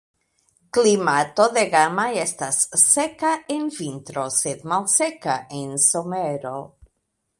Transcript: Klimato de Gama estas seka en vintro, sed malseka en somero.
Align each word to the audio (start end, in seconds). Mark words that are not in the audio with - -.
Klimato 0.75 1.43
de 1.57 1.65
Gama 1.73 2.05
estas 2.21 2.57
seka 2.85 3.35
en 3.57 3.69
vintro, 3.75 4.27
sed 4.39 4.65
malseka 4.73 5.37
en 5.61 5.77
somero. 5.85 6.57